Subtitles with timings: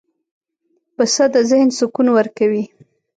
[0.95, 2.63] پسه د ذهن سکون ورکوي.